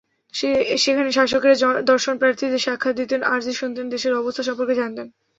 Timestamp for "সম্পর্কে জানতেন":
4.43-5.07